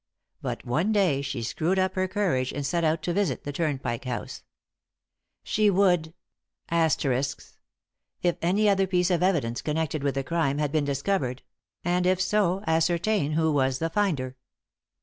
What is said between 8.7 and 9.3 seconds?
piece of